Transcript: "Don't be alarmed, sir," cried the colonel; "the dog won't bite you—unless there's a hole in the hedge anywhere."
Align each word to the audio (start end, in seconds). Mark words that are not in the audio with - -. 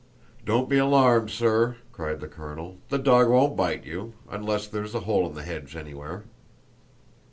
"Don't 0.47 0.67
be 0.67 0.79
alarmed, 0.79 1.29
sir," 1.29 1.75
cried 1.91 2.21
the 2.21 2.27
colonel; 2.27 2.77
"the 2.89 2.97
dog 2.97 3.29
won't 3.29 3.55
bite 3.55 3.85
you—unless 3.85 4.65
there's 4.65 4.95
a 4.95 5.01
hole 5.01 5.27
in 5.29 5.35
the 5.35 5.43
hedge 5.43 5.75
anywhere." 5.75 6.23